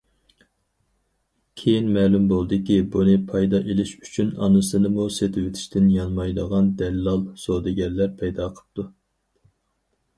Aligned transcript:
كېيىن 1.63 1.91
مەلۇم 1.97 2.25
بولدىكى، 2.31 2.77
بۇنى 2.95 3.13
پايدا 3.29 3.59
ئېلىش 3.67 3.93
ئۈچۈن 3.99 4.33
ئانىسىنىمۇ 4.47 5.07
سېتىۋېتىشتىن 5.19 5.93
يانمايدىغان 5.99 6.75
دەللال 6.83 7.25
سودىگەرلەر 7.47 8.15
پەيدا 8.23 8.53
قىپتۇ. 8.59 8.93